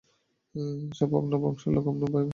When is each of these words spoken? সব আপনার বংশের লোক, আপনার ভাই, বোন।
সব 0.91 1.09
আপনার 1.15 1.39
বংশের 1.39 1.71
লোক, 1.73 1.85
আপনার 1.87 2.09
ভাই, 2.11 2.23
বোন। 2.23 2.29